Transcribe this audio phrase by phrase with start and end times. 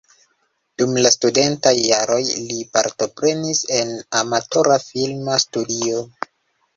[0.81, 6.01] Dum la studentaj jaroj li partoprenis en amatora filma studio.